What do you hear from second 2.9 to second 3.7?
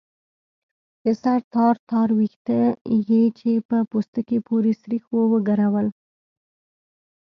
يې چې